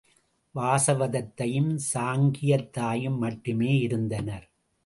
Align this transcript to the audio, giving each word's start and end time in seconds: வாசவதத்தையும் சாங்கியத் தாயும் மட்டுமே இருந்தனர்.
வாசவதத்தையும் 0.55 1.79
சாங்கியத் 1.93 2.69
தாயும் 2.69 3.17
மட்டுமே 3.17 3.77
இருந்தனர். 3.77 4.47